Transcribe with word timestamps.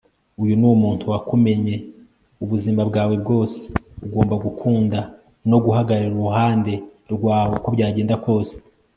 uyu 0.41 0.53
ni 0.59 0.67
umuntu 0.75 1.03
wakumenye 1.11 1.75
ubuzima 2.43 2.81
bwawe 2.89 3.13
bwose, 3.23 3.59
ugomba 4.05 4.33
kugukunda 4.41 4.99
no 5.49 5.57
guhagarara 5.65 6.07
iruhande 6.09 6.73
rwawe 7.13 7.53
uko 7.59 7.69
byagenda 7.75 8.13
kose 8.25 8.55